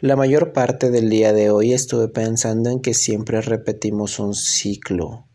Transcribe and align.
La 0.00 0.16
mayor 0.16 0.54
parte 0.54 0.90
del 0.90 1.10
día 1.10 1.34
de 1.34 1.50
hoy 1.50 1.74
estuve 1.74 2.08
pensando 2.08 2.70
en 2.70 2.80
que 2.80 2.94
siempre 2.94 3.42
repetimos 3.42 4.18
un 4.18 4.34
ciclo. 4.34 5.26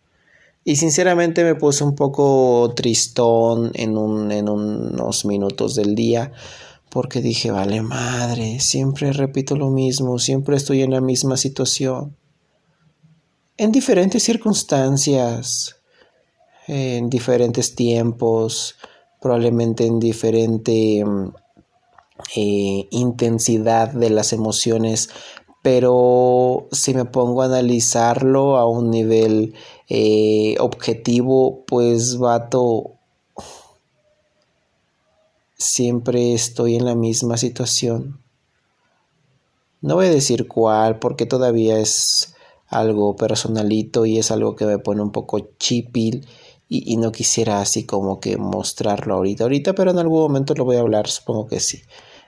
Y 0.64 0.78
sinceramente 0.78 1.44
me 1.44 1.54
puse 1.54 1.84
un 1.84 1.94
poco 1.94 2.74
tristón 2.76 3.72
en, 3.76 3.96
un, 3.96 4.32
en 4.32 4.50
unos 4.50 5.24
minutos 5.26 5.76
del 5.76 5.94
día 5.94 6.32
porque 6.90 7.22
dije, 7.22 7.52
vale 7.52 7.84
madre, 7.84 8.60
siempre 8.60 9.14
repito 9.14 9.56
lo 9.56 9.70
mismo, 9.70 10.18
siempre 10.18 10.56
estoy 10.56 10.82
en 10.82 10.92
la 10.92 11.02
misma 11.02 11.38
situación. 11.38 12.16
En 13.58 13.72
diferentes 13.72 14.24
circunstancias, 14.24 15.76
en 16.68 17.12
diferentes 17.12 17.76
tiempos, 17.76 18.78
probablemente 19.22 19.86
en 19.86 20.00
diferente 20.00 21.06
mm, 21.06 21.34
eh, 22.36 22.88
intensidad 22.92 23.90
de 23.90 24.10
las 24.10 24.34
emociones, 24.34 25.10
pero 25.62 26.68
si 26.72 26.94
me 26.94 27.06
pongo 27.06 27.42
a 27.42 27.46
analizarlo 27.46 28.58
a 28.58 28.68
un 28.68 28.92
nivel 28.92 29.54
eh, 29.90 30.56
objetivo, 30.60 31.66
pues 31.66 32.18
vato, 32.18 32.94
siempre 35.58 36.34
estoy 36.34 36.76
en 36.76 36.86
la 36.86 36.96
misma 36.96 37.38
situación. 37.38 38.20
No 39.82 39.96
voy 39.96 40.08
a 40.08 40.12
decir 40.12 40.48
cuál, 40.48 41.00
porque 41.00 41.26
todavía 41.26 41.80
es 41.80 42.36
algo 42.68 43.16
personalito 43.16 44.06
y 44.06 44.18
es 44.18 44.32
algo 44.32 44.56
que 44.56 44.66
me 44.66 44.80
pone 44.80 45.02
un 45.02 45.12
poco 45.12 45.40
chipil 45.58 46.26
y, 46.86 46.98
no 46.98 47.12
quisiera 47.12 47.62
así 47.62 47.86
como 47.86 48.20
que 48.20 48.38
mostrarlo 48.38 49.16
ahorita, 49.16 49.44
ahorita, 49.44 49.74
pero 49.74 49.92
en 49.92 50.00
algún 50.00 50.20
momento 50.20 50.54
lo 50.56 50.66
voy 50.66 50.78
a 50.78 50.82
hablar, 50.82 51.08
supongo 51.08 51.48
que 51.48 51.60
sí. 51.60 51.84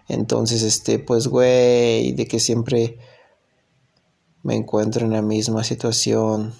Entonces, 0.07 0.63
este, 0.63 0.99
pues, 0.99 1.27
güey, 1.27 2.13
de 2.13 2.27
que 2.27 2.39
siempre 2.39 2.97
me 4.43 4.55
encuentro 4.55 5.05
en 5.05 5.11
la 5.11 5.21
misma 5.21 5.63
situación. 5.63 6.53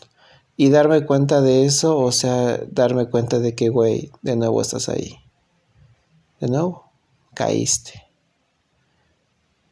Y 0.57 0.69
darme 0.69 1.05
cuenta 1.05 1.39
de 1.41 1.65
eso, 1.65 1.97
o 1.97 2.11
sea, 2.11 2.57
darme 2.69 3.09
cuenta 3.09 3.39
de 3.39 3.55
que, 3.55 3.69
güey, 3.69 4.11
de 4.21 4.35
nuevo 4.35 4.61
estás 4.61 4.89
ahí. 4.89 5.17
De 6.39 6.47
nuevo, 6.47 6.91
caíste. 7.33 8.03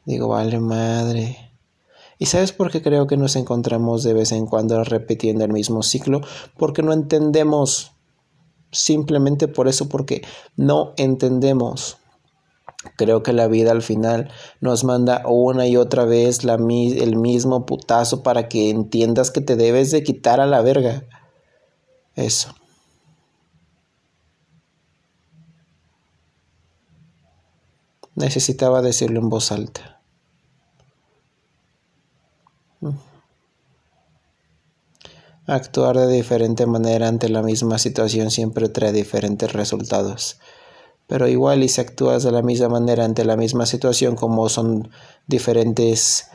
Digo, 0.05 0.27
vale 0.27 0.59
madre. 0.59 1.52
¿Y 2.17 2.27
sabes 2.27 2.53
por 2.53 2.71
qué 2.71 2.81
creo 2.81 3.08
que 3.08 3.17
nos 3.17 3.36
encontramos 3.36 4.03
de 4.03 4.13
vez 4.13 4.31
en 4.31 4.45
cuando 4.45 4.83
repitiendo 4.83 5.43
el 5.43 5.52
mismo 5.52 5.83
ciclo? 5.83 6.21
Porque 6.58 6.81
no 6.81 6.93
entendemos. 6.93 7.94
Simplemente 8.75 9.47
por 9.47 9.67
eso, 9.67 9.87
porque 9.87 10.21
no 10.55 10.93
entendemos. 10.97 11.97
Creo 12.97 13.23
que 13.23 13.33
la 13.33 13.47
vida 13.47 13.71
al 13.71 13.81
final 13.81 14.31
nos 14.59 14.83
manda 14.83 15.23
una 15.25 15.65
y 15.67 15.77
otra 15.77 16.05
vez 16.05 16.43
la, 16.43 16.55
el 16.55 17.15
mismo 17.15 17.65
putazo 17.65 18.21
para 18.21 18.47
que 18.47 18.69
entiendas 18.69 19.31
que 19.31 19.41
te 19.41 19.55
debes 19.55 19.91
de 19.91 20.03
quitar 20.03 20.39
a 20.39 20.45
la 20.45 20.61
verga. 20.61 21.03
Eso. 22.15 22.53
Necesitaba 28.13 28.81
decirlo 28.81 29.19
en 29.19 29.29
voz 29.29 29.51
alta. 29.51 30.01
Actuar 35.47 35.97
de 35.97 36.11
diferente 36.11 36.65
manera 36.65 37.07
ante 37.07 37.29
la 37.29 37.43
misma 37.43 37.77
situación 37.77 38.31
siempre 38.31 38.67
trae 38.67 38.91
diferentes 38.91 39.53
resultados. 39.53 40.39
Pero 41.07 41.27
igual 41.27 41.63
y 41.63 41.69
si 41.69 41.81
actúas 41.81 42.23
de 42.23 42.31
la 42.31 42.41
misma 42.41 42.69
manera 42.69 43.05
ante 43.05 43.25
la 43.25 43.37
misma 43.37 43.67
situación 43.67 44.15
como 44.15 44.49
son 44.49 44.89
diferentes 45.27 46.29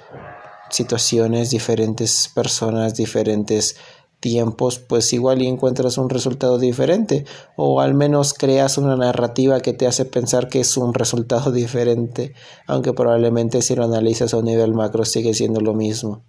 situaciones, 0.71 1.51
diferentes 1.51 2.31
personas, 2.33 2.95
diferentes 2.95 3.77
tiempos, 4.21 4.79
pues 4.79 5.13
igual 5.13 5.43
y 5.43 5.49
encuentras 5.49 5.99
un 5.99 6.09
resultado 6.09 6.59
diferente. 6.59 7.25
O 7.57 7.81
al 7.81 7.95
menos 7.95 8.33
creas 8.33 8.79
una 8.79 8.95
narrativa 8.95 9.61
que 9.61 9.73
te 9.73 9.89
hace 9.89 10.05
pensar 10.05 10.49
que 10.49 10.61
es 10.61 10.77
un 10.77 10.95
resultado 10.95 11.51
diferente, 11.53 12.35
aunque 12.69 12.93
probablemente 12.93 13.61
si 13.63 13.75
lo 13.75 13.85
analizas 13.85 14.35
a 14.35 14.37
un 14.37 14.45
nivel 14.45 14.73
macro 14.73 15.05
sigue 15.05 15.35
siendo 15.35 15.61
lo 15.61 15.75
mismo. 15.75 16.23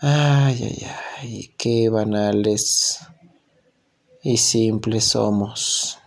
Ay, 0.00 0.58
ay, 0.60 0.82
ay, 0.84 1.05
qué 1.56 1.88
banales 1.88 3.00
y 4.22 4.36
simples 4.36 5.04
somos. 5.04 5.98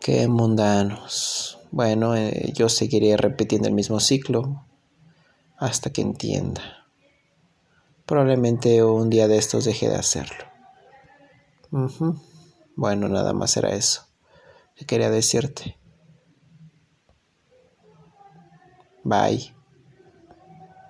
Qué 0.00 0.28
mundanos. 0.28 1.58
Bueno, 1.70 2.16
eh, 2.16 2.52
yo 2.54 2.68
seguiré 2.68 3.16
repitiendo 3.16 3.68
el 3.68 3.74
mismo 3.74 4.00
ciclo 4.00 4.64
hasta 5.56 5.90
que 5.90 6.02
entienda. 6.02 6.86
Probablemente 8.04 8.84
un 8.84 9.10
día 9.10 9.26
de 9.28 9.38
estos 9.38 9.64
deje 9.64 9.88
de 9.88 9.96
hacerlo. 9.96 10.44
Bueno, 12.76 13.08
nada 13.08 13.32
más 13.32 13.56
era 13.56 13.70
eso 13.70 14.06
que 14.76 14.84
quería 14.84 15.10
decirte. 15.10 15.78
Bye. 19.02 19.54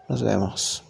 Nos 0.08 0.22
vemos. 0.22 0.85